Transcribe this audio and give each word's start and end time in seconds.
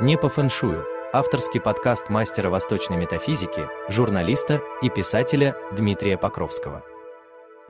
Не 0.00 0.18
по 0.18 0.28
фэншую. 0.28 0.84
Авторский 1.12 1.60
подкаст 1.60 2.10
мастера 2.10 2.50
восточной 2.50 2.96
метафизики, 2.96 3.68
журналиста 3.88 4.60
и 4.82 4.90
писателя 4.90 5.54
Дмитрия 5.70 6.18
Покровского. 6.18 6.82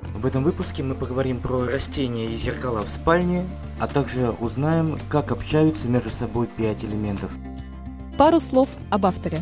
В 0.00 0.24
этом 0.24 0.42
выпуске 0.42 0.82
мы 0.82 0.94
поговорим 0.94 1.38
про 1.38 1.66
растения 1.66 2.30
и 2.30 2.36
зеркала 2.36 2.80
в 2.80 2.88
спальне, 2.88 3.44
а 3.78 3.88
также 3.88 4.30
узнаем, 4.30 4.96
как 5.10 5.32
общаются 5.32 5.86
между 5.86 6.08
собой 6.08 6.46
пять 6.46 6.82
элементов. 6.82 7.30
Пару 8.16 8.40
слов 8.40 8.68
об 8.88 9.04
авторе. 9.04 9.40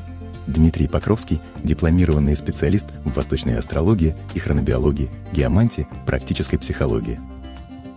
Дмитрий 0.49 0.89
Покровский– 0.89 1.41
дипломированный 1.63 2.35
специалист 2.35 2.89
в 3.05 3.15
восточной 3.15 3.59
астрологии 3.59 4.17
и 4.35 4.41
хронобиологии, 4.41 5.09
геомантии, 5.33 5.87
практической 6.05 6.57
психологии. 6.57 7.21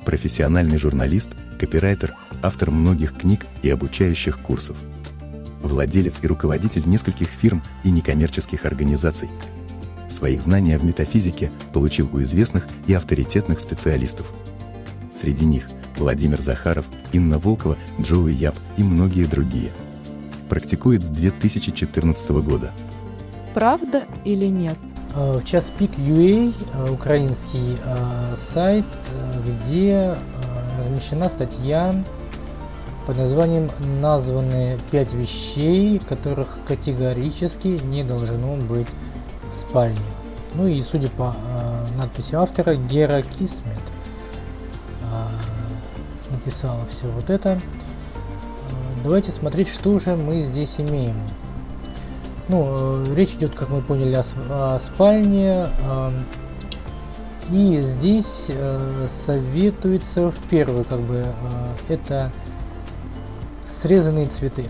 Профессиональный 0.06 0.78
журналист, 0.78 1.32
копирайтер, 1.60 2.16
автор 2.42 2.72
многих 2.72 3.18
книг 3.18 3.46
и 3.62 3.70
обучающих 3.70 4.40
курсов. 4.40 4.78
Владелец 5.62 6.24
и 6.24 6.28
руководитель 6.28 6.88
нескольких 6.88 7.28
фирм 7.28 7.62
и 7.84 7.92
некоммерческих 7.92 8.66
организаций. 8.66 9.30
Своих 10.10 10.42
знаний 10.42 10.78
в 10.78 10.84
метафизике 10.84 11.52
получил 11.74 12.10
у 12.14 12.22
известных 12.22 12.68
и 12.88 12.94
авторитетных 12.94 13.60
специалистов. 13.60 14.28
Среди 15.16 15.46
них 15.46 15.66
Владимир 15.98 16.42
Захаров, 16.42 16.86
Инна 17.14 17.40
Волкова, 17.40 17.78
Джоуи 18.00 18.34
Яб 18.34 18.56
и 18.78 18.84
многие 18.84 19.26
другие. 19.26 19.72
Практикует 20.50 21.04
с 21.04 21.10
2014 21.10 22.30
года. 22.32 22.72
Правда 23.54 24.04
или 24.26 24.46
нет? 24.46 24.78
В 25.16 25.44
час 25.46 25.72
пик 25.78 25.92
UA, 25.92 26.54
украинский 26.92 27.78
э, 27.86 28.36
сайт, 28.38 28.84
э, 28.84 29.42
где 29.46 29.92
э, 29.92 30.16
размещена 30.78 31.30
статья 31.30 31.94
под 33.06 33.18
названием 33.18 33.70
«Названы 34.02 34.78
пять 34.92 35.14
вещей, 35.14 36.00
которых 36.00 36.58
категорически 36.68 37.80
не 37.86 38.04
должно 38.04 38.56
быть 38.56 38.88
в 39.52 39.56
спальне». 39.56 39.98
Ну 40.56 40.68
и 40.68 40.82
судя 40.82 41.10
по 41.10 41.36
э, 41.36 41.86
надписи 41.98 42.34
автора, 42.34 42.76
Гера 42.76 43.22
Кисмет 43.22 43.78
э, 45.02 46.34
написала 46.34 46.86
все 46.90 47.08
вот 47.08 47.30
это. 47.30 47.50
Э, 47.50 47.60
давайте 49.04 49.32
смотреть, 49.32 49.68
что 49.68 50.00
же 50.00 50.16
мы 50.16 50.42
здесь 50.42 50.76
имеем. 50.80 51.16
Ну, 52.48 53.04
э, 53.04 53.16
речь 53.16 53.34
идет, 53.34 53.54
как 53.54 53.70
мы 53.70 53.82
поняли, 53.82 54.16
о, 54.16 54.76
о 54.76 54.80
спальне. 54.80 55.68
Э, 55.84 56.12
и 57.52 57.80
здесь 57.82 58.48
э, 58.50 59.08
советуется 59.08 60.32
в 60.32 60.40
первую, 60.50 60.84
как 60.86 61.02
бы, 61.02 61.26
э, 61.26 61.94
это 61.94 62.32
срезанные 63.76 64.28
цветы. 64.28 64.66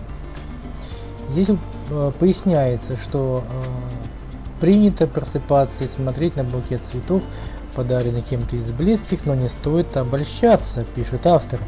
Здесь 1.30 1.48
э, 1.90 2.12
поясняется, 2.18 2.96
что 2.96 3.44
э, 3.48 4.60
принято 4.60 5.06
просыпаться 5.06 5.84
и 5.84 5.88
смотреть 5.88 6.36
на 6.36 6.44
букет 6.44 6.82
цветов, 6.84 7.22
подаренный 7.74 8.22
кем-то 8.22 8.56
из 8.56 8.72
близких, 8.72 9.26
но 9.26 9.34
не 9.34 9.48
стоит 9.48 9.96
обольщаться, 9.96 10.84
пишет 10.94 11.26
автор. 11.26 11.60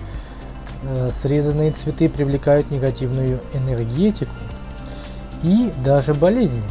Э, 0.82 1.10
срезанные 1.12 1.72
цветы 1.72 2.08
привлекают 2.08 2.70
негативную 2.70 3.40
энергетику 3.54 4.32
и 5.42 5.72
даже 5.84 6.14
болезни. 6.14 6.62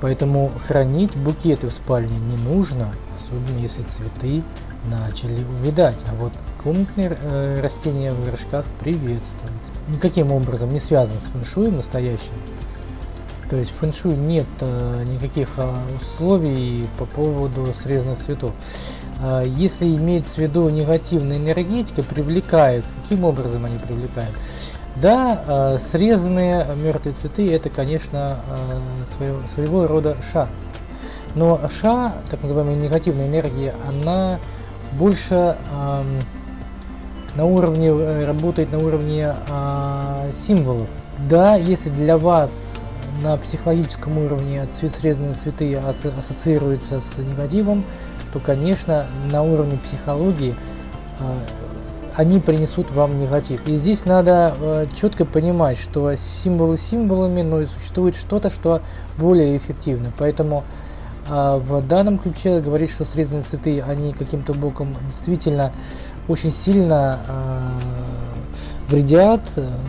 Поэтому 0.00 0.52
хранить 0.66 1.16
букеты 1.16 1.68
в 1.68 1.72
спальне 1.72 2.18
не 2.18 2.36
нужно, 2.36 2.86
особенно 3.16 3.58
если 3.58 3.82
цветы 3.82 4.44
начали 4.90 5.44
увядать. 5.60 5.96
А 6.10 6.14
вот 6.14 6.32
комнатные 6.62 7.16
э, 7.20 7.60
растения 7.60 8.12
в 8.12 8.24
горшках 8.24 8.64
приветствуются. 8.80 9.72
Никаким 9.88 10.32
образом 10.32 10.72
не 10.72 10.80
связан 10.80 11.18
с 11.18 11.24
фэншуем 11.32 11.76
настоящим. 11.76 12.32
То 13.48 13.56
есть 13.56 13.70
в 13.70 13.74
фэншуй 13.76 14.14
нет 14.14 14.46
э, 14.60 15.04
никаких 15.06 15.48
э, 15.58 15.68
условий 16.00 16.88
по 16.98 17.04
поводу 17.04 17.66
срезанных 17.80 18.18
цветов. 18.18 18.52
Э, 19.20 19.44
если 19.46 19.86
имеется 19.86 20.34
в 20.34 20.38
виду 20.38 20.68
негативная 20.68 21.36
энергетика, 21.36 22.02
привлекают. 22.02 22.84
Каким 23.02 23.24
образом 23.24 23.64
они 23.64 23.78
привлекают? 23.78 24.34
Да, 24.96 25.44
э, 25.46 25.78
срезанные 25.78 26.66
мертвые 26.76 27.14
цветы 27.14 27.52
это, 27.52 27.70
конечно, 27.70 28.40
своего, 29.16 29.38
своего 29.54 29.86
рода 29.86 30.16
ша. 30.32 30.48
Но 31.36 31.60
ша, 31.68 32.14
так 32.30 32.42
называемая 32.42 32.74
негативная 32.74 33.28
энергия, 33.28 33.74
она 33.86 34.40
больше 34.98 35.56
э, 35.70 36.02
на 37.36 37.44
уровне, 37.44 37.88
э, 37.88 38.26
работает 38.26 38.72
на 38.72 38.78
уровне 38.78 39.34
э, 39.48 40.32
символов. 40.34 40.88
Да, 41.28 41.56
если 41.56 41.88
для 41.90 42.18
вас 42.18 42.76
на 43.22 43.36
психологическом 43.36 44.18
уровне 44.18 44.64
цвет 44.66 44.92
срезанные 44.94 45.32
цветы 45.32 45.74
ассоциируются 45.74 47.00
с 47.00 47.18
негативом, 47.18 47.84
то, 48.32 48.40
конечно, 48.40 49.06
на 49.30 49.42
уровне 49.42 49.78
психологии 49.78 50.54
э, 51.20 51.38
они 52.14 52.40
принесут 52.40 52.90
вам 52.90 53.18
негатив. 53.20 53.60
И 53.68 53.76
здесь 53.76 54.04
надо 54.04 54.54
э, 54.58 54.86
четко 54.94 55.24
понимать, 55.24 55.78
что 55.78 56.14
символы 56.16 56.78
символами, 56.78 57.42
но 57.42 57.60
и 57.60 57.66
существует 57.66 58.16
что-то, 58.16 58.50
что 58.50 58.80
более 59.18 59.56
эффективно. 59.56 60.12
Поэтому 60.18 60.64
э, 60.64 60.85
в 61.28 61.82
данном 61.86 62.18
ключе 62.18 62.60
говорить, 62.60 62.90
что 62.90 63.04
срезанные 63.04 63.42
цветы, 63.42 63.80
они 63.80 64.12
каким-то 64.12 64.54
боком 64.54 64.94
действительно 65.06 65.72
очень 66.28 66.52
сильно 66.52 67.20
э, 67.28 67.68
вредят, 68.88 69.42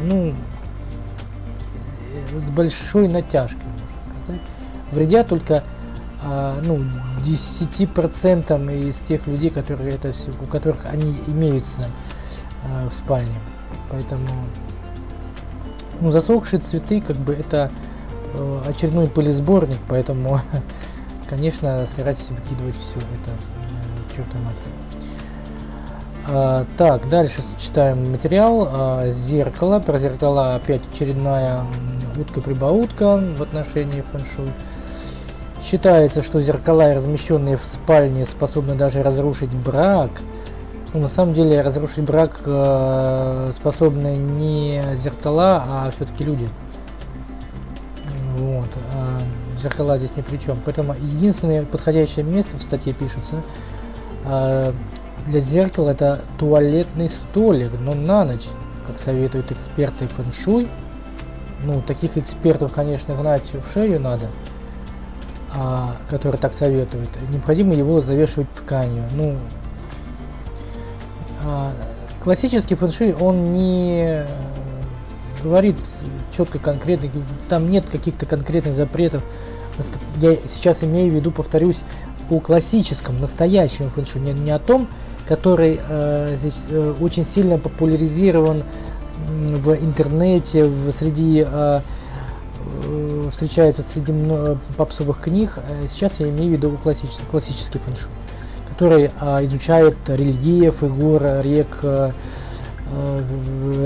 ну, 0.09 0.33
с 2.33 2.49
большой 2.49 3.07
натяжкой, 3.07 3.63
можно 3.63 4.21
сказать. 4.21 4.41
Вредят 4.91 5.27
только 5.27 5.63
э, 6.23 6.61
ну, 6.65 6.83
10% 7.23 8.89
из 8.89 8.99
тех 8.99 9.27
людей, 9.27 9.49
которые 9.49 9.91
это 9.91 10.13
все, 10.13 10.31
у 10.41 10.45
которых 10.45 10.85
они 10.85 11.15
имеются 11.27 11.89
э, 12.63 12.89
в 12.89 12.93
спальне. 12.93 13.35
Поэтому 13.89 14.27
ну, 15.99 16.11
засохшие 16.11 16.59
цветы, 16.59 17.01
как 17.01 17.17
бы 17.17 17.33
это 17.33 17.71
э, 18.33 18.61
очередной 18.67 19.07
пылесборник, 19.07 19.79
поэтому, 19.87 20.39
конечно, 21.29 21.85
старайтесь 21.85 22.29
выкидывать 22.29 22.75
все 22.75 22.99
это 22.99 23.31
э, 23.31 24.15
чертовой 24.15 24.43
матери. 24.45 24.71
А, 26.29 26.65
так, 26.77 27.07
дальше 27.09 27.41
читаем 27.57 28.11
материал. 28.11 28.67
А, 28.71 29.09
зеркало. 29.09 29.79
Про 29.79 29.97
зеркала 29.97 30.55
опять 30.55 30.81
очередная 30.93 31.63
утка-прибаутка 32.17 33.23
в 33.37 33.41
отношении 33.41 34.03
фэншуй. 34.11 34.51
Считается, 35.61 36.21
что 36.21 36.41
зеркала, 36.41 36.93
размещенные 36.93 37.57
в 37.57 37.65
спальне, 37.65 38.25
способны 38.25 38.75
даже 38.75 39.03
разрушить 39.03 39.53
брак. 39.53 40.11
Ну, 40.93 41.01
на 41.01 41.07
самом 41.07 41.33
деле, 41.33 41.61
разрушить 41.61 42.03
брак 42.03 42.39
э, 42.45 43.51
способны 43.53 44.15
не 44.15 44.81
зеркала, 44.95 45.63
а 45.67 45.91
все-таки 45.95 46.23
люди. 46.23 46.47
Вот. 48.37 48.69
Э, 48.93 49.17
зеркала 49.57 49.97
здесь 49.97 50.15
ни 50.15 50.21
при 50.21 50.37
чем. 50.37 50.57
Поэтому 50.63 50.93
единственное 50.93 51.65
подходящее 51.65 52.23
место 52.23 52.57
в 52.57 52.63
статье 52.63 52.93
пишется 52.93 53.41
э, 54.25 54.71
для 55.27 55.39
зеркала 55.41 55.89
это 55.89 56.21
туалетный 56.39 57.09
столик, 57.09 57.71
но 57.81 57.93
на 57.93 58.23
ночь, 58.23 58.47
как 58.85 58.99
советуют 58.99 59.51
эксперты 59.51 60.07
фэншуй. 60.07 60.69
Ну, 61.65 61.81
таких 61.81 62.17
экспертов, 62.17 62.71
конечно, 62.71 63.15
гнать 63.15 63.51
в 63.53 63.71
шею 63.71 63.99
надо, 63.99 64.29
а, 65.55 65.95
которые 66.09 66.39
так 66.39 66.53
советуют. 66.53 67.09
Необходимо 67.29 67.73
его 67.73 67.99
завешивать 67.99 68.51
тканью. 68.53 69.03
Ну, 69.15 69.35
а, 71.43 71.71
классический 72.23 72.75
фэншуй, 72.75 73.13
он 73.13 73.51
не 73.53 74.25
говорит 75.43 75.75
четко, 76.37 76.59
конкретно, 76.59 77.09
там 77.49 77.69
нет 77.69 77.85
каких-то 77.85 78.25
конкретных 78.25 78.75
запретов. 78.75 79.23
Я 80.17 80.35
сейчас 80.47 80.83
имею 80.83 81.11
в 81.11 81.15
виду, 81.15 81.31
повторюсь, 81.31 81.81
по 82.29 82.39
классическому, 82.39 83.19
настоящему 83.19 83.89
фэншуй, 83.89 84.21
не, 84.21 84.33
не 84.33 84.51
о 84.51 84.59
том, 84.59 84.87
который 85.27 85.79
э, 85.87 86.35
здесь 86.37 86.59
э, 86.69 86.93
очень 86.99 87.25
сильно 87.25 87.57
популяризирован 87.57 88.63
в 89.27 89.73
интернете, 89.75 90.63
в, 90.63 90.91
среди 90.91 91.45
э, 91.47 91.79
э, 92.85 93.29
встречается 93.31 93.83
среди 93.83 94.13
попсовых 94.77 95.21
книг. 95.21 95.57
Э, 95.69 95.87
сейчас 95.87 96.19
я 96.19 96.29
имею 96.29 96.51
в 96.51 96.53
виду 96.53 96.77
классический, 96.81 97.23
классический 97.29 97.79
фэншуй, 97.79 98.09
который 98.69 99.11
э, 99.19 99.45
изучает 99.45 99.97
рельеф, 100.07 100.81
гор, 100.81 101.21
рек, 101.41 101.79
э, 101.83 102.09
э, 102.09 102.11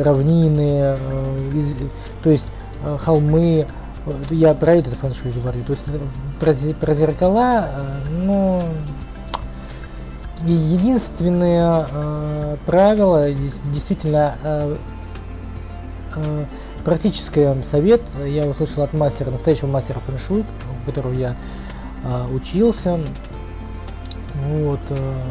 равнины, 0.03 0.95
э, 0.97 1.49
из, 1.53 1.73
то 2.23 2.29
есть 2.29 2.47
э, 2.83 2.97
холмы. 2.99 3.67
Я 4.31 4.55
про 4.55 4.75
этот 4.75 4.95
фэншуй 4.95 5.31
говорю. 5.31 5.63
То 5.63 5.73
есть 5.73 5.85
про, 6.39 6.85
про 6.85 6.93
зеркала, 6.93 7.69
э, 7.69 8.09
ну, 8.09 8.59
единственное 10.45 11.87
э, 11.91 12.57
правило 12.65 13.31
действительно 13.31 14.35
э, 14.43 14.77
э, 16.15 16.45
практический 16.83 17.61
совет 17.63 18.01
я 18.25 18.45
услышал 18.47 18.83
от 18.83 18.93
мастера, 18.93 19.29
настоящего 19.29 19.67
мастера 19.67 19.99
фэншуй, 19.99 20.41
у 20.41 20.85
которого 20.85 21.13
я 21.13 21.35
э, 22.03 22.27
учился. 22.33 22.99
Вот, 24.47 24.79
э, 24.89 25.21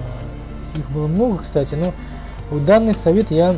их 0.77 0.89
было 0.91 1.07
много, 1.07 1.39
кстати, 1.39 1.75
но 1.75 1.93
данный 2.59 2.95
совет 2.95 3.31
я 3.31 3.57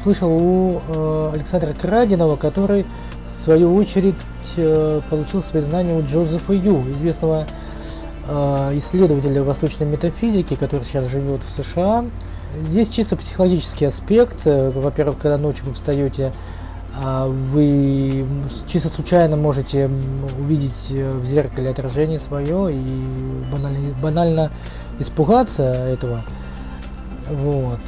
услышал 0.00 0.30
у 0.32 0.80
э, 0.88 1.30
Александра 1.34 1.72
Крадинова, 1.72 2.36
который 2.36 2.86
в 3.28 3.30
свою 3.34 3.74
очередь 3.74 4.14
э, 4.56 5.00
получил 5.10 5.42
свои 5.42 5.62
знания 5.62 5.94
у 5.94 6.02
Джозефа 6.04 6.52
Ю, 6.52 6.82
известного 6.92 7.46
э, 8.28 8.78
исследователя 8.78 9.42
восточной 9.42 9.86
метафизики, 9.86 10.56
который 10.56 10.84
сейчас 10.84 11.08
живет 11.08 11.42
в 11.46 11.50
США. 11.50 12.04
Здесь 12.60 12.90
чисто 12.90 13.16
психологический 13.16 13.86
аспект. 13.86 14.46
Э, 14.46 14.70
во-первых, 14.70 15.18
когда 15.18 15.38
ночью 15.38 15.66
вы 15.66 15.74
встаете, 15.74 16.32
а, 16.94 17.26
вы 17.26 18.26
чисто 18.66 18.90
случайно 18.90 19.36
можете 19.36 19.90
увидеть 20.38 20.88
э, 20.90 21.12
в 21.14 21.24
зеркале 21.24 21.70
отражение 21.70 22.18
свое 22.18 22.74
и 22.74 23.42
банально, 23.50 23.94
банально 24.02 24.50
испугаться 24.98 25.62
этого. 25.62 26.22
Вот. 27.30 27.80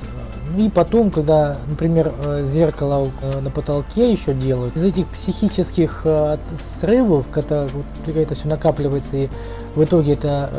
И 0.56 0.68
потом, 0.68 1.10
когда, 1.10 1.56
например, 1.66 2.12
э, 2.24 2.44
зеркало 2.44 3.10
э, 3.20 3.40
на 3.40 3.50
потолке 3.50 4.12
еще 4.12 4.34
делают, 4.34 4.76
из 4.76 4.84
этих 4.84 5.06
психических 5.08 6.02
э, 6.04 6.36
срывов, 6.80 7.26
когда 7.30 7.66
это 8.14 8.34
все 8.34 8.48
накапливается 8.48 9.16
и 9.16 9.28
в 9.74 9.82
итоге 9.82 10.12
это 10.12 10.50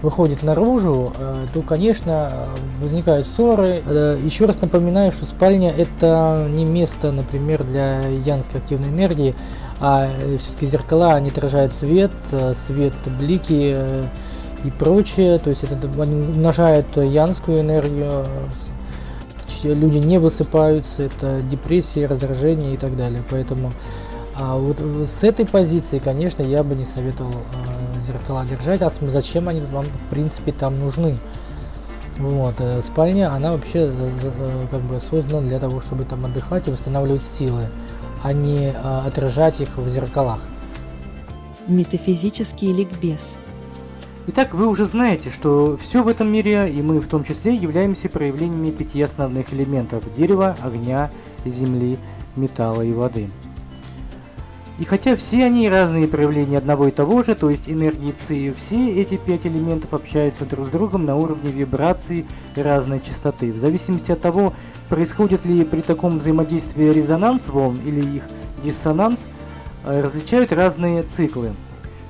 выходит 0.00 0.42
наружу, 0.42 1.12
то, 1.52 1.60
конечно, 1.60 2.48
возникают 2.80 3.26
ссоры. 3.26 3.82
Еще 4.24 4.46
раз 4.46 4.62
напоминаю, 4.62 5.12
что 5.12 5.26
спальня 5.26 5.70
это 5.76 6.46
не 6.48 6.64
место, 6.64 7.12
например, 7.12 7.64
для 7.64 8.00
янской 8.24 8.60
активной 8.60 8.88
энергии, 8.88 9.34
а 9.80 10.08
все-таки 10.38 10.66
зеркала, 10.66 11.14
они 11.14 11.28
отражают 11.28 11.74
свет, 11.74 12.12
свет, 12.54 12.94
блики, 13.20 13.76
и 14.64 14.70
прочее. 14.70 15.38
То 15.38 15.50
есть 15.50 15.64
это 15.64 15.76
они 16.00 16.14
умножают 16.14 16.96
янскую 16.96 17.60
энергию, 17.60 18.24
люди 19.64 19.98
не 19.98 20.18
высыпаются, 20.18 21.02
это 21.02 21.40
депрессия, 21.42 22.06
раздражение 22.06 22.74
и 22.74 22.76
так 22.76 22.96
далее. 22.96 23.22
Поэтому 23.30 23.72
а 24.40 24.56
вот 24.56 24.80
с 24.80 25.24
этой 25.24 25.46
позиции, 25.46 25.98
конечно, 25.98 26.42
я 26.42 26.62
бы 26.62 26.76
не 26.76 26.84
советовал 26.84 27.32
э, 27.32 28.00
зеркала 28.06 28.44
держать, 28.44 28.82
а 28.82 28.90
зачем 28.90 29.48
они 29.48 29.60
вам 29.62 29.84
в 29.84 30.10
принципе 30.10 30.52
там 30.52 30.78
нужны? 30.78 31.18
Вот, 32.18 32.54
э, 32.60 32.80
спальня, 32.82 33.32
она 33.32 33.50
вообще 33.50 33.90
э, 33.92 34.66
как 34.70 34.80
бы 34.82 35.00
создана 35.00 35.48
для 35.48 35.58
того, 35.58 35.80
чтобы 35.80 36.04
там 36.04 36.24
отдыхать 36.24 36.68
и 36.68 36.70
восстанавливать 36.70 37.24
силы, 37.24 37.68
а 38.22 38.32
не 38.32 38.68
э, 38.68 38.72
отражать 38.74 39.60
их 39.60 39.76
в 39.76 39.88
зеркалах. 39.88 40.40
Метафизический 41.66 42.72
ликбез– 42.72 43.34
Итак, 44.30 44.52
вы 44.52 44.66
уже 44.66 44.84
знаете, 44.84 45.30
что 45.30 45.78
все 45.78 46.02
в 46.02 46.08
этом 46.08 46.30
мире, 46.30 46.68
и 46.68 46.82
мы 46.82 47.00
в 47.00 47.08
том 47.08 47.24
числе, 47.24 47.54
являемся 47.54 48.10
проявлениями 48.10 48.70
пяти 48.70 49.00
основных 49.00 49.54
элементов– 49.54 50.04
дерева, 50.14 50.54
огня, 50.62 51.10
земли, 51.46 51.96
металла 52.36 52.82
и 52.82 52.92
воды. 52.92 53.30
И 54.78 54.84
хотя 54.84 55.16
все 55.16 55.46
они 55.46 55.66
разные 55.70 56.06
проявления 56.06 56.58
одного 56.58 56.88
и 56.88 56.90
того 56.90 57.22
же, 57.22 57.34
то 57.36 57.48
есть 57.48 57.70
энергии 57.70 58.12
ЦИ, 58.12 58.52
все 58.54 59.00
эти 59.00 59.16
пять 59.16 59.46
элементов 59.46 59.94
общаются 59.94 60.44
друг 60.44 60.66
с 60.66 60.68
другом 60.68 61.06
на 61.06 61.16
уровне 61.16 61.50
вибраций 61.50 62.26
разной 62.54 63.00
частоты. 63.00 63.50
В 63.50 63.58
зависимости 63.58 64.12
от 64.12 64.20
того, 64.20 64.52
происходит 64.90 65.46
ли 65.46 65.64
при 65.64 65.80
таком 65.80 66.18
взаимодействии 66.18 66.92
резонанс 66.92 67.48
волн 67.48 67.80
или 67.82 68.16
их 68.16 68.24
диссонанс, 68.62 69.30
э, 69.86 70.02
различают 70.02 70.52
разные 70.52 71.02
циклы– 71.02 71.52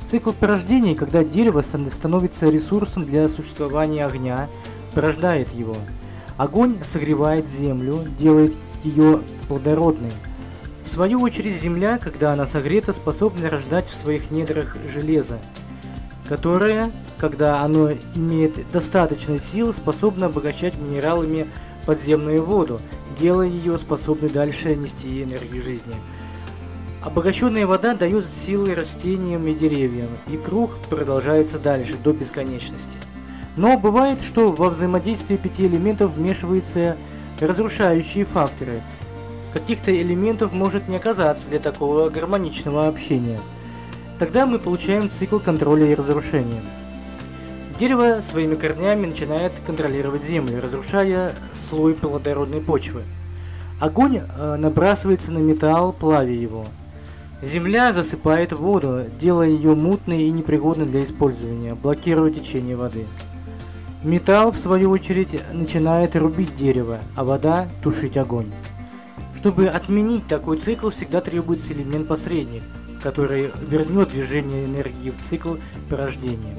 Цикл 0.08 0.32
порождения, 0.32 0.94
когда 0.94 1.22
дерево 1.22 1.60
становится 1.60 2.48
ресурсом 2.48 3.04
для 3.04 3.28
существования 3.28 4.06
огня, 4.06 4.48
порождает 4.94 5.52
его. 5.52 5.76
Огонь 6.38 6.78
согревает 6.82 7.46
землю, 7.46 8.00
делает 8.18 8.56
ее 8.84 9.20
плодородной. 9.48 10.12
В 10.82 10.88
свою 10.88 11.20
очередь 11.20 11.60
земля, 11.60 11.98
когда 11.98 12.32
она 12.32 12.46
согрета, 12.46 12.94
способна 12.94 13.50
рождать 13.50 13.86
в 13.86 13.94
своих 13.94 14.30
недрах 14.30 14.78
железо, 14.90 15.40
которое, 16.26 16.90
когда 17.18 17.60
оно 17.60 17.90
имеет 18.14 18.70
достаточно 18.70 19.36
сил, 19.36 19.74
способно 19.74 20.26
обогащать 20.26 20.78
минералами 20.78 21.46
подземную 21.84 22.42
воду, 22.42 22.80
делая 23.18 23.48
ее 23.48 23.76
способной 23.76 24.30
дальше 24.30 24.74
нести 24.74 25.22
энергию 25.22 25.62
жизни. 25.62 25.94
Обогащенная 27.00 27.64
вода 27.64 27.94
дает 27.94 28.28
силы 28.28 28.74
растениям 28.74 29.46
и 29.46 29.54
деревьям, 29.54 30.08
и 30.26 30.36
круг 30.36 30.76
продолжается 30.90 31.60
дальше, 31.60 31.94
до 31.96 32.12
бесконечности. 32.12 32.98
Но 33.56 33.78
бывает, 33.78 34.20
что 34.20 34.48
во 34.48 34.68
взаимодействии 34.68 35.36
пяти 35.36 35.66
элементов 35.66 36.12
вмешиваются 36.12 36.96
разрушающие 37.40 38.24
факторы. 38.24 38.82
Каких-то 39.52 39.94
элементов 39.94 40.52
может 40.52 40.88
не 40.88 40.96
оказаться 40.96 41.48
для 41.48 41.60
такого 41.60 42.08
гармоничного 42.10 42.88
общения. 42.88 43.40
Тогда 44.18 44.44
мы 44.46 44.58
получаем 44.58 45.08
цикл 45.08 45.38
контроля 45.38 45.86
и 45.86 45.94
разрушения. 45.94 46.62
Дерево 47.78 48.20
своими 48.20 48.56
корнями 48.56 49.06
начинает 49.06 49.52
контролировать 49.64 50.24
землю, 50.24 50.60
разрушая 50.60 51.32
слой 51.56 51.94
плодородной 51.94 52.60
почвы. 52.60 53.04
Огонь 53.78 54.18
э, 54.18 54.56
набрасывается 54.56 55.32
на 55.32 55.38
металл, 55.38 55.92
плавя 55.92 56.32
его– 56.32 56.64
Земля 57.40 57.92
засыпает 57.92 58.52
воду, 58.52 59.04
делая 59.16 59.48
ее 59.48 59.76
мутной 59.76 60.22
и 60.22 60.32
непригодной 60.32 60.86
для 60.86 61.04
использования, 61.04 61.74
блокируя 61.74 62.30
течение 62.30 62.74
воды. 62.74 63.06
Металл, 64.02 64.50
в 64.50 64.58
свою 64.58 64.90
очередь, 64.90 65.40
начинает 65.52 66.16
рубить 66.16 66.54
дерево, 66.54 66.98
а 67.14 67.24
вода– 67.24 67.68
тушить 67.82 68.16
огонь. 68.16 68.50
Чтобы 69.34 69.68
отменить 69.68 70.26
такой 70.26 70.58
цикл, 70.58 70.90
всегда 70.90 71.20
требуется 71.20 71.74
элемент-посредник, 71.74 72.62
который 73.02 73.52
вернет 73.68 74.08
движение 74.08 74.64
энергии 74.64 75.10
в 75.10 75.18
цикл 75.18 75.56
порождения. 75.88 76.56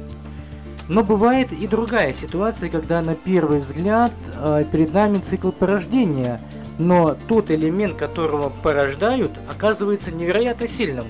Но 0.88 1.04
бывает 1.04 1.52
и 1.52 1.68
другая 1.68 2.14
ситуация, 2.14 2.70
когда 2.70 3.02
на 3.02 3.16
первый 3.16 3.60
взгляд 3.60 4.14
э, 4.34 4.66
перед 4.72 4.94
нами 4.94 5.18
цикл 5.18 5.52
порождения– 5.52 6.40
но 6.80 7.16
тот 7.28 7.52
элемент, 7.52 7.94
которого 7.96 8.50
порождают, 8.50 9.31
оказывается 9.48 10.12
невероятно 10.12 10.66
сильным, 10.66 11.06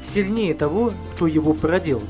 сильнее 0.00 0.54
того, 0.54 0.94
кто 1.14 1.26
его 1.26 1.52
породил. 1.52 2.02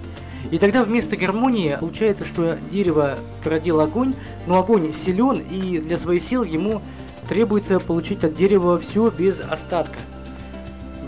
И 0.50 0.59
тогда 0.59 0.85
вместо 0.85 1.17
гармонии 1.17 1.77
получается, 1.81 2.25
что 2.25 2.59
дерево 2.71 3.19
породил 3.43 3.81
огонь, 3.81 4.15
но 4.47 4.61
огонь 4.61 4.93
силен, 4.93 5.41
и 5.41 5.79
для 5.79 5.97
своей 5.97 6.21
сил 6.21 6.45
ему 6.45 6.81
требуется 7.29 7.81
получить 7.81 8.25
от 8.25 8.35
дерева 8.35 8.79
все 8.79 9.11
без 9.11 9.41
остатка. 9.41 9.99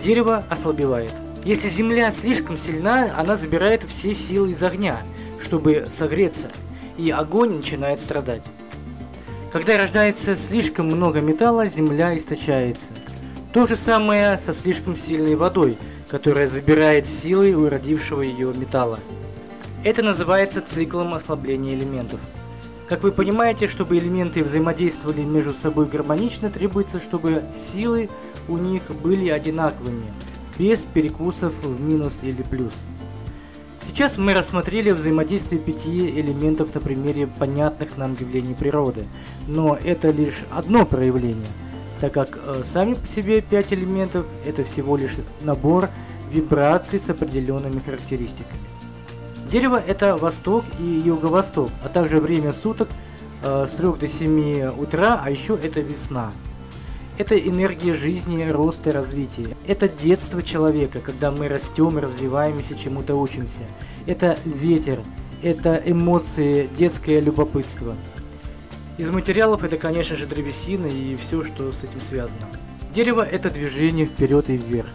Дерево 0.02 0.42
ослабевает. 0.50 1.14
Если 1.44 1.68
земля 1.68 2.10
слишком 2.10 2.58
сильна, 2.58 3.14
она 3.16 3.36
забирает 3.36 3.84
все 3.84 4.14
силы 4.14 4.50
из 4.50 4.62
огня, 4.62 5.02
чтобы 5.42 5.86
согреться, 5.88 6.50
и 6.96 7.10
огонь 7.10 7.56
начинает 7.56 7.98
страдать. 7.98 8.42
Когда 9.52 9.76
рождается 9.78 10.36
слишком 10.36 10.86
много 10.86 11.20
металла, 11.20 11.66
земля 11.66 12.16
источается. 12.16 12.94
То 13.52 13.66
же 13.66 13.74
самое 13.74 14.38
со 14.38 14.52
слишком 14.52 14.94
сильной 14.94 15.34
водой, 15.34 15.76
которая 16.08 16.46
забирает 16.46 17.04
силы 17.04 17.52
у 17.54 17.68
родившего 17.68 18.22
ее 18.22 18.52
металла. 18.54 19.00
Это 19.82 20.04
называется 20.04 20.60
циклом 20.60 21.14
ослабления 21.14 21.74
элементов. 21.74 22.20
Как 22.88 23.02
вы 23.02 23.10
понимаете, 23.10 23.66
чтобы 23.66 23.98
элементы 23.98 24.44
взаимодействовали 24.44 25.22
между 25.22 25.52
собой 25.52 25.86
гармонично, 25.86 26.48
требуется, 26.48 27.00
чтобы 27.00 27.42
силы 27.52 28.08
у 28.46 28.56
них 28.56 28.82
были 29.02 29.30
одинаковыми, 29.30 30.06
без 30.60 30.84
перекусов 30.84 31.54
в 31.64 31.80
минус 31.80 32.20
или 32.22 32.42
плюс. 32.44 32.84
Сейчас 33.82 34.18
мы 34.18 34.34
рассмотрели 34.34 34.90
взаимодействие 34.90 35.60
пяти 35.60 36.10
элементов 36.10 36.74
на 36.74 36.82
примере 36.82 37.26
понятных 37.26 37.96
нам 37.96 38.12
явлений 38.12 38.54
природы, 38.54 39.06
но 39.48 39.74
это 39.82 40.10
лишь 40.10 40.44
одно 40.50 40.84
проявление, 40.84 41.46
так 41.98 42.12
как 42.12 42.38
э, 42.44 42.60
сами 42.62 42.92
по 42.92 43.06
себе 43.06 43.40
пять 43.40 43.72
элементов 43.72 44.26
это 44.44 44.64
всего 44.64 44.98
лишь 44.98 45.16
набор 45.40 45.88
вибраций 46.30 46.98
с 46.98 47.08
определенными 47.08 47.80
характеристиками. 47.80 48.60
Дерево 49.50 49.82
это 49.84 50.14
восток 50.16 50.64
и 50.78 50.84
юго-восток, 50.84 51.70
а 51.82 51.88
также 51.88 52.20
время 52.20 52.52
суток 52.52 52.90
э, 53.42 53.64
с 53.66 53.72
3 53.76 53.92
до 53.98 54.06
7 54.06 54.74
утра, 54.78 55.22
а 55.24 55.30
еще 55.30 55.54
это 55.54 55.80
весна– 55.80 56.32
это 57.20 57.38
энергия 57.38 57.92
жизни, 57.92 58.48
роста, 58.48 58.92
развития. 58.92 59.54
Это 59.66 59.88
детство 59.88 60.42
человека, 60.42 61.00
когда 61.00 61.30
мы 61.30 61.48
растем, 61.48 61.98
развиваемся, 61.98 62.74
чему-то 62.74 63.14
учимся. 63.14 63.64
Это 64.06 64.38
ветер, 64.46 65.02
это 65.42 65.82
эмоции, 65.84 66.70
детское 66.74 67.20
любопытство. 67.20 67.94
Из 68.96 69.10
материалов 69.10 69.62
это, 69.64 69.76
конечно 69.76 70.16
же, 70.16 70.26
древесина 70.26 70.86
и 70.86 71.14
все, 71.16 71.42
что 71.44 71.70
с 71.70 71.84
этим 71.84 72.00
связано. 72.00 72.48
Дерево– 72.90 73.20
это 73.30 73.50
движение 73.50 74.06
вперед 74.06 74.48
и 74.48 74.56
вверх. 74.56 74.88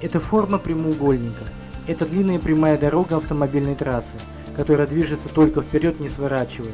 Это 0.00 0.18
форма 0.18 0.56
прямоугольника. 0.58 1.44
Это 1.86 2.06
длинная 2.06 2.38
прямая 2.38 2.78
дорога 2.78 3.18
автомобильной 3.18 3.74
трассы, 3.74 4.16
которая 4.56 4.86
движется 4.86 5.28
только 5.28 5.60
вперед, 5.60 6.00
не 6.00 6.08
сворачивая. 6.08 6.72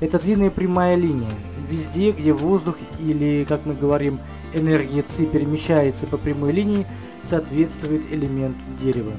Это 0.00 0.18
длинная 0.18 0.50
прямая 0.50 0.96
линия. 0.96 1.30
Везде, 1.68 2.10
где 2.10 2.32
воздух 2.32 2.76
или, 2.98 3.46
как 3.48 3.64
мы 3.64 3.74
говорим, 3.74 4.18
энергия 4.54 5.02
ЦИ 5.02 5.26
перемещается 5.26 6.06
по 6.06 6.16
прямой 6.16 6.52
линии, 6.52 6.86
соответствует 7.22 8.10
элементу 8.12 8.60
дерева. 8.78 9.12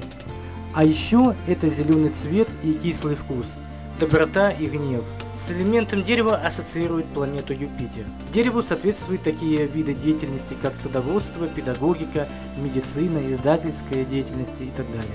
А 0.74 0.84
еще 0.84 1.36
это 1.48 1.70
зеленый 1.70 2.10
цвет 2.10 2.50
и 2.64 2.74
кислый 2.74 3.16
вкус– 3.16 3.56
доброта 4.02 4.50
и 4.50 4.66
гнев. 4.66 5.04
С 5.32 5.52
элементом 5.52 6.04
дерева 6.04 6.36
ассоциирует 6.36 7.06
планету 7.08 7.54
Юпитер. 7.54 8.06
Дереву 8.32 8.64
соответствуют 8.64 9.22
такие 9.22 9.68
виды 9.68 9.94
деятельности, 9.94 10.58
как 10.60 10.76
садоводство, 10.76 11.48
педагогика, 11.48 12.28
медицина, 12.58 13.20
издательская 13.28 14.04
деятельность 14.04 14.60
и 14.60 14.72
так 14.76 14.88
далее. 14.88 15.12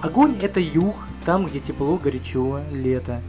Огонь– 0.00 0.36
это 0.42 0.60
юг, 0.60 0.94
там, 1.24 1.44
где 1.44 1.58
тепло, 1.58 1.96
горячо, 1.98 2.60
лето. 2.70 3.20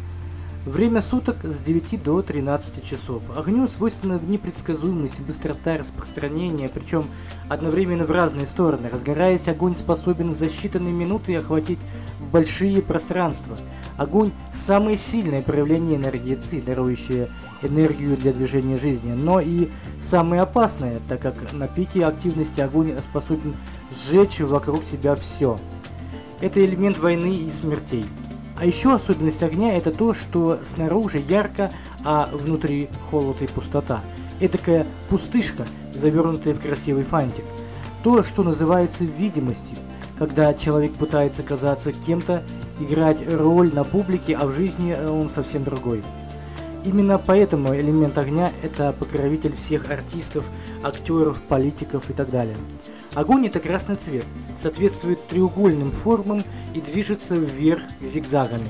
Время 0.65 1.01
суток 1.01 1.37
с 1.43 1.59
9 1.59 2.03
до 2.03 2.21
13 2.21 2.85
часов. 2.85 3.23
Огню 3.35 3.67
свойственна 3.67 4.19
непредсказуемость 4.19 5.19
и 5.19 5.23
быстрота 5.23 5.75
распространения, 5.75 6.69
причем 6.69 7.07
одновременно 7.49 8.05
в 8.05 8.11
разные 8.11 8.45
стороны. 8.45 8.87
Разгораясь, 8.87 9.47
огонь 9.47 9.75
способен 9.75 10.31
за 10.31 10.45
считанные 10.45 10.91
минуты 10.91 11.35
охватить 11.35 11.79
большие 12.31 12.83
пространства. 12.83 13.57
Огонь– 13.97 14.29
самое 14.53 14.97
сильное 14.97 15.41
проявление 15.41 15.95
энергии 15.95 16.35
ЦИ, 16.35 16.61
дарующее 16.61 17.29
энергию 17.63 18.15
для 18.15 18.31
движения 18.31 18.77
жизни, 18.77 19.13
но 19.13 19.39
и 19.39 19.69
самое 19.99 20.43
опасное, 20.43 21.01
так 21.09 21.23
как 21.23 21.53
на 21.53 21.67
пике 21.67 22.05
активности 22.05 22.61
огонь 22.61 22.95
способен 23.01 23.55
сжечь 23.89 24.39
вокруг 24.41 24.83
себя 24.83 25.15
все. 25.15 25.59
Это 26.39 26.63
элемент 26.63 26.99
войны 26.99 27.35
и 27.35 27.49
смертей. 27.49 28.05
А 28.61 28.65
еще 28.65 28.93
особенность 28.93 29.43
огня 29.43 29.75
это 29.75 29.89
то, 29.89 30.13
что 30.13 30.59
снаружи 30.63 31.17
ярко, 31.17 31.71
а 32.05 32.29
внутри 32.31 32.89
холод 33.09 33.41
и 33.41 33.47
пустота. 33.47 34.03
Этакая 34.39 34.85
пустышка, 35.09 35.65
завернутая 35.95 36.53
в 36.53 36.59
красивый 36.59 37.03
фантик. 37.03 37.43
То, 38.03 38.21
что 38.21 38.43
называется 38.43 39.03
видимостью, 39.03 39.79
когда 40.15 40.53
человек 40.53 40.93
пытается 40.93 41.41
казаться 41.41 41.91
кем-то, 41.91 42.43
играть 42.79 43.27
роль 43.27 43.73
на 43.73 43.83
публике, 43.83 44.37
а 44.39 44.45
в 44.45 44.51
жизни 44.51 44.93
он 44.93 45.27
совсем 45.27 45.63
другой. 45.63 46.03
Именно 46.83 47.19
поэтому 47.19 47.75
элемент 47.75 48.17
огня– 48.17 48.51
это 48.63 48.91
покровитель 48.91 49.53
всех 49.53 49.91
артистов, 49.91 50.49
актеров, 50.83 51.41
политиков 51.43 52.09
и 52.09 52.13
так 52.13 52.31
далее. 52.31 52.57
Огонь– 53.13 53.45
это 53.47 53.59
красный 53.59 53.97
цвет, 53.97 54.25
соответствует 54.55 55.27
треугольным 55.27 55.91
формам 55.91 56.41
и 56.73 56.81
движется 56.81 57.35
вверх 57.35 57.81
зигзагами. 57.99 58.67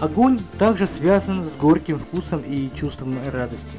Огонь 0.00 0.40
также 0.58 0.86
связан 0.86 1.44
с 1.44 1.48
горьким 1.56 1.98
вкусом 1.98 2.40
и 2.40 2.70
чувством 2.74 3.18
радости. 3.30 3.78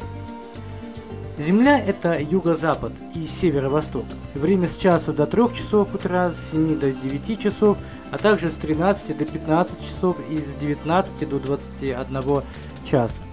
Земля– 1.38 1.80
это 1.86 2.20
юго-запад 2.22 2.94
и 3.16 3.25
северо-восток. 3.25 4.06
Время 4.36 4.68
с 4.68 4.78
часу 4.78 5.13
до 5.13 5.25
3 5.25 5.54
часов 5.54 5.96
утра, 5.96 6.30
с 6.30 6.52
7 6.52 6.80
до 6.80 6.92
9 6.92 7.40
часов, 7.40 7.78
а 8.12 8.20
также 8.20 8.50
с 8.50 8.58
13 8.58 9.18
до 9.18 9.25
15 9.25 9.82
часов 9.82 10.18
и 10.30 10.38
с 10.38 10.54
19 10.54 11.28
до 11.28 11.40
21 11.40 12.44
часа. 12.84 13.24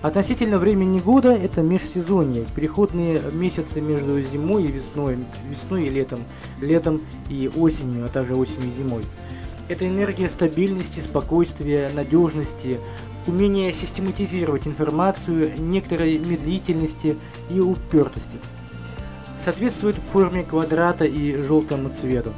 Относительно 0.00 0.58
времени 0.58 1.00
года 1.00 1.32
это 1.32 1.60
межсезонье, 1.60 2.46
переходные 2.54 3.20
месяцы 3.32 3.80
между 3.80 4.22
зимой 4.22 4.64
и 4.64 4.70
весной, 4.70 5.18
весной 5.50 5.86
и 5.86 5.90
летом, 5.90 6.20
летом 6.60 7.00
и 7.28 7.50
осенью, 7.56 8.06
а 8.06 8.08
также 8.08 8.36
осенью 8.36 8.68
и 8.68 8.72
зимой. 8.72 9.02
Это 9.68 9.88
энергия 9.88 10.28
стабильности, 10.28 11.00
спокойствия, 11.00 11.90
надежности, 11.94 12.78
умение 13.26 13.72
систематизировать 13.72 14.68
информацию, 14.68 15.50
некоторой 15.58 16.16
медлительности 16.18 17.16
и 17.50 17.58
упертости. 17.58 18.38
Соответствует 19.36 19.96
форме 19.96 20.44
квадрата 20.44 21.06
и 21.06 21.42
желтому 21.42 21.90
цвету. 21.90 22.32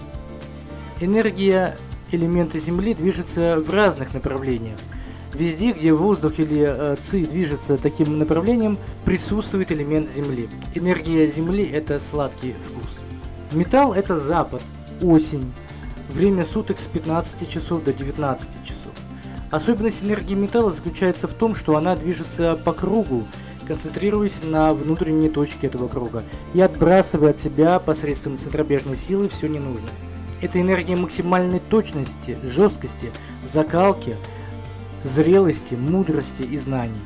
Энергия 1.00 1.76
элемента 2.10 2.58
Земли 2.58 2.94
движется 2.94 3.60
в 3.60 3.70
разных 3.70 4.14
направлениях– 4.14 4.78
Везде, 5.34 5.72
где 5.72 5.92
воздух 5.92 6.40
или 6.40 6.64
э, 6.66 6.96
ЦИ 7.00 7.24
движется 7.24 7.76
таким 7.76 8.18
направлением, 8.18 8.78
присутствует 9.04 9.70
элемент 9.70 10.08
Земли. 10.08 10.48
Энергия 10.74 11.26
Земли– 11.28 11.64
это 11.72 12.00
сладкий 12.00 12.54
вкус. 12.60 13.00
Металл– 13.52 13.92
это 13.94 14.16
запад, 14.16 14.62
осень, 15.00 15.52
время 16.08 16.44
суток 16.44 16.78
с 16.78 16.86
15 16.88 17.48
часов 17.48 17.84
до 17.84 17.92
19 17.92 18.64
часов. 18.64 18.92
Особенность 19.52 20.02
энергии 20.04 20.34
металла 20.34 20.72
заключается 20.72 21.28
в 21.28 21.34
том, 21.34 21.54
что 21.54 21.76
она 21.76 21.94
движется 21.94 22.56
по 22.64 22.72
кругу, 22.72 23.24
концентрируясь 23.66 24.42
на 24.42 24.74
внутренней 24.74 25.28
точке 25.28 25.68
этого 25.68 25.86
круга 25.86 26.24
и 26.54 26.60
отбрасывая 26.60 27.30
от 27.30 27.38
себя 27.38 27.78
посредством 27.78 28.36
центробежной 28.36 28.96
силы 28.96 29.28
все 29.28 29.46
ненужное. 29.46 29.90
Это 30.42 30.60
энергия 30.60 30.96
максимальной 30.96 31.60
точности, 31.60 32.36
жесткости, 32.42 33.12
закалки– 33.44 34.16
зрелости, 35.04 35.74
мудрости 35.74 36.42
и 36.42 36.56
знаний. 36.56 37.00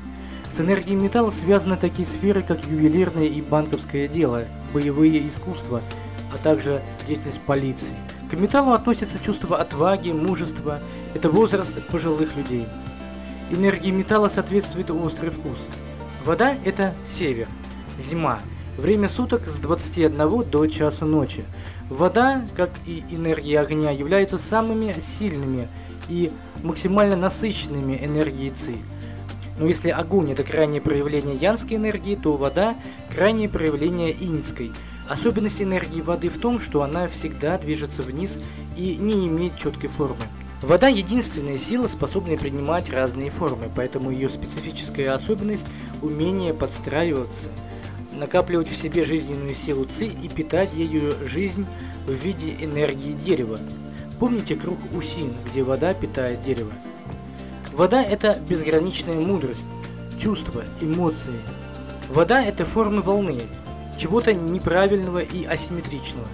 С 0.50 0.60
энергией 0.60 0.96
металла 0.96 1.30
связаны 1.30 1.76
такие 1.76 2.06
сферы, 2.06 2.42
как 2.42 2.64
ювелирное 2.66 3.24
и 3.26 3.40
банковское 3.40 4.06
дело, 4.08 4.44
боевые 4.72 5.26
искусства, 5.26 5.82
а 6.32 6.38
также 6.38 6.82
деятельность 7.06 7.40
полиции. 7.40 7.96
К 8.30 8.34
металлу 8.34 8.72
относятся 8.72 9.22
чувство 9.22 9.58
отваги, 9.58 10.12
мужества, 10.12 10.80
это 11.14 11.30
возраст 11.30 11.84
пожилых 11.88 12.36
людей. 12.36 12.66
Энергии 13.50 13.90
металла 13.90 14.28
соответствует 14.28 14.90
острый 14.90 15.30
вкус. 15.30 15.68
Вода– 16.24 16.56
это 16.64 16.94
север, 17.04 17.48
зима, 17.98 18.40
время 18.78 19.08
суток 19.08 19.46
с 19.46 19.60
21 19.60 20.50
до 20.50 20.66
часу 20.66 21.04
ночи. 21.06 21.44
Вода, 21.94 22.44
как 22.56 22.70
и 22.86 23.04
энергия 23.10 23.60
огня, 23.60 23.92
являются 23.92 24.36
самыми 24.36 24.92
сильными 24.98 25.68
и 26.08 26.32
максимально 26.64 27.14
насыщенными 27.14 27.96
энергией 28.04 28.50
ЦИ. 28.50 28.78
Но 29.60 29.68
если 29.68 29.90
огонь 29.90 30.32
это 30.32 30.42
крайнее 30.42 30.80
проявление 30.80 31.36
янской 31.36 31.76
энергии, 31.76 32.16
то 32.16 32.36
вода– 32.36 32.74
крайнее 33.14 33.48
проявление 33.48 34.10
иньской. 34.10 34.72
Особенность 35.08 35.62
энергии 35.62 36.00
воды 36.00 36.30
в 36.30 36.38
том, 36.38 36.58
что 36.58 36.82
она 36.82 37.06
всегда 37.06 37.58
движется 37.58 38.02
вниз 38.02 38.40
и 38.76 38.96
не 38.96 39.28
имеет 39.28 39.56
четкой 39.56 39.88
формы. 39.88 40.16
Вода– 40.62 40.88
единственная 40.88 41.58
сила, 41.58 41.86
способная 41.86 42.36
принимать 42.36 42.90
разные 42.90 43.30
формы, 43.30 43.70
поэтому 43.76 44.10
ее 44.10 44.28
специфическая 44.28 45.14
особенность– 45.14 45.68
умение 46.02 46.54
подстраиваться, 46.54 47.50
накапливать 48.16 48.68
в 48.68 48.76
себе 48.76 49.04
жизненную 49.04 49.54
силу 49.54 49.84
ЦИ 49.84 50.10
и 50.22 50.28
питать 50.28 50.72
ею 50.72 51.14
жизнь 51.26 51.66
в 52.06 52.12
виде 52.12 52.56
энергии 52.60 53.12
дерева, 53.12 53.58
Помните 54.18 54.54
круг 54.54 54.78
Усин, 54.96 55.34
где 55.44 55.62
вода 55.62 55.92
питает 55.92 56.40
дерево? 56.40 56.72
Вода– 57.72 58.02
это 58.04 58.38
безграничная 58.48 59.18
мудрость, 59.18 59.66
чувства, 60.16 60.64
эмоции. 60.80 61.34
Вода– 62.08 62.42
это 62.44 62.64
формы 62.64 63.02
волны, 63.02 63.40
чего-то 63.98 64.32
неправильного 64.32 65.18
и 65.18 65.44
асимметричного. 65.44 66.28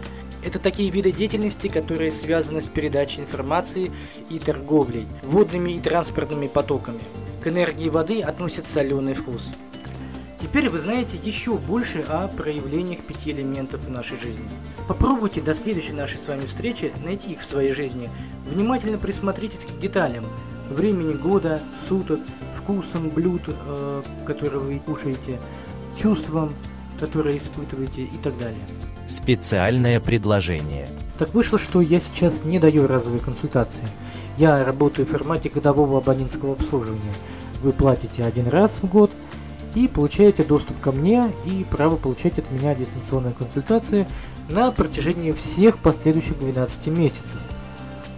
Это 0.44 0.58
такие 0.58 0.90
виды 0.90 1.10
деятельности, 1.10 1.68
которые 1.68 2.10
связаны 2.10 2.60
с 2.60 2.68
передачей 2.68 3.22
информации 3.22 3.90
и 4.28 4.38
торговлей, 4.38 5.06
водными 5.22 5.72
и 5.72 5.80
транспортными 5.80 6.48
потоками. 6.48 7.00
К 7.42 7.48
энергии 7.48 7.88
воды 7.88 8.20
относится 8.20 8.70
соленый 8.70 9.14
вкус. 9.14 9.50
Теперь 10.50 10.68
вы 10.68 10.80
знаете 10.80 11.16
еще 11.22 11.58
больше 11.58 12.00
о 12.08 12.26
проявлениях 12.26 13.02
пяти 13.02 13.30
элементов 13.30 13.82
в 13.82 13.90
нашей 13.90 14.18
жизни. 14.18 14.48
Попробуйте 14.88 15.40
до 15.40 15.54
следующей 15.54 15.92
нашей 15.92 16.18
с 16.18 16.26
вами 16.26 16.40
встречи 16.40 16.92
найти 17.04 17.30
их 17.30 17.42
в 17.42 17.44
своей 17.44 17.70
жизни. 17.70 18.10
Внимательно 18.50 18.98
присмотритесь 18.98 19.64
к 19.64 19.78
деталям, 19.78 20.24
времени 20.68 21.12
года, 21.12 21.62
суток, 21.88 22.18
вкусам 22.56 23.10
блюд, 23.10 23.42
э, 23.46 24.02
которые 24.26 24.60
вы 24.60 24.78
кушаете, 24.80 25.40
чувствам, 25.96 26.52
которые 26.98 27.36
испытываете 27.36 28.02
и 28.02 28.16
так 28.20 28.36
далее. 28.36 28.66
Специальное 29.08 30.00
предложение. 30.00 30.88
Так 31.16 31.32
вышло, 31.32 31.60
что 31.60 31.80
я 31.80 32.00
сейчас 32.00 32.44
не 32.44 32.58
даю 32.58 32.88
разовой 32.88 33.20
консультации. 33.20 33.86
Я 34.36 34.64
работаю 34.64 35.06
в 35.06 35.10
формате 35.10 35.48
годового 35.48 35.98
абонентского 35.98 36.54
обслуживания. 36.54 37.14
Вы 37.62 37.72
платите 37.72 38.24
один 38.24 38.48
раз 38.48 38.80
в 38.82 38.88
год– 38.88 39.12
и 39.74 39.88
получаете 39.88 40.44
доступ 40.44 40.80
ко 40.80 40.92
мне 40.92 41.32
и 41.46 41.64
право 41.64 41.96
получать 41.96 42.38
от 42.38 42.50
меня 42.50 42.74
дистанционные 42.74 43.32
консультации 43.32 44.06
на 44.48 44.70
протяжении 44.72 45.32
всех 45.32 45.78
последующих 45.78 46.38
12 46.38 46.88
месяцев. 46.88 47.40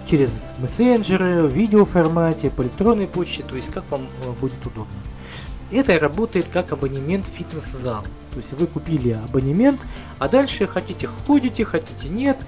Через 0.07 0.43
мессенджеры, 0.59 1.45
в 1.45 1.53
видеоформате, 1.53 2.51
по 2.51 2.63
электронной 2.63 3.07
почте, 3.07 3.43
то 3.43 3.55
есть 3.57 3.73
как 3.73 3.85
вам 3.91 4.03
э, 4.03 4.31
будет 4.41 4.65
удобно. 4.67 4.93
Это 5.71 5.99
работает 5.99 6.47
как 6.53 6.73
абонемент 6.73 7.27
фитнес-зал. 7.27 8.03
То 8.33 8.37
есть 8.37 8.53
вы 8.53 8.67
купили 8.67 9.19
абонемент, 9.29 9.81
а 10.19 10.29
дальше 10.29 10.67
хотите 10.67 11.09
ходите, 11.27 11.65
хотите 11.65 12.09
нет. 12.09 12.39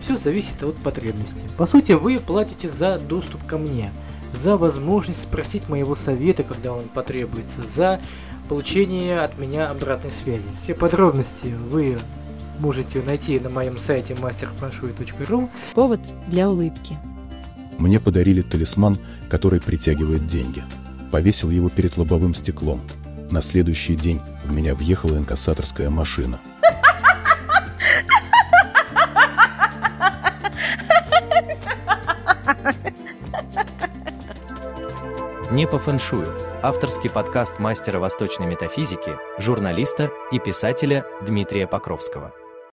Все 0.00 0.18
зависит 0.18 0.62
от 0.62 0.76
потребностей. 0.76 1.46
По 1.56 1.64
сути, 1.64 1.92
вы 1.92 2.18
платите 2.18 2.68
за 2.68 2.98
доступ 2.98 3.46
ко 3.46 3.56
мне, 3.56 3.90
за 4.34 4.58
возможность 4.58 5.22
спросить 5.22 5.70
моего 5.70 5.94
совета, 5.94 6.42
когда 6.42 6.74
он 6.74 6.88
потребуется, 6.88 7.62
за 7.62 8.02
получение 8.48 9.20
от 9.20 9.38
меня 9.38 9.70
обратной 9.70 10.10
связи. 10.10 10.48
Все 10.54 10.74
подробности 10.74 11.48
вы 11.48 11.98
можете 12.58 13.02
найти 13.02 13.40
на 13.40 13.50
моем 13.50 13.78
сайте 13.78 14.14
masterfenshui.ru. 14.14 15.48
Повод 15.74 16.00
для 16.28 16.48
улыбки. 16.48 16.98
Мне 17.78 17.98
подарили 17.98 18.42
талисман, 18.42 18.98
который 19.28 19.60
притягивает 19.60 20.26
деньги. 20.26 20.62
Повесил 21.10 21.50
его 21.50 21.68
перед 21.68 21.96
лобовым 21.96 22.34
стеклом. 22.34 22.80
На 23.30 23.40
следующий 23.42 23.96
день 23.96 24.20
в 24.44 24.52
меня 24.52 24.74
въехала 24.74 25.16
инкассаторская 25.16 25.90
машина. 25.90 26.40
Не 35.50 35.66
по 35.66 35.78
фэншую. 35.78 36.43
Авторский 36.64 37.10
подкаст 37.10 37.58
мастера 37.58 37.98
восточной 37.98 38.46
метафизики, 38.46 39.18
журналиста 39.38 40.10
и 40.32 40.38
писателя 40.38 41.04
Дмитрия 41.20 41.66
Покровского. 41.66 42.32